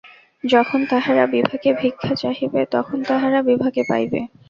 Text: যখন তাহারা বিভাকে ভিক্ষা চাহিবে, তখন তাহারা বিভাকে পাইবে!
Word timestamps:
যখন 0.43 0.79
তাহারা 0.91 1.23
বিভাকে 1.27 1.69
ভিক্ষা 1.81 2.13
চাহিবে, 2.15 2.61
তখন 2.71 2.97
তাহারা 3.09 3.39
বিভাকে 3.49 3.81
পাইবে! 3.89 4.19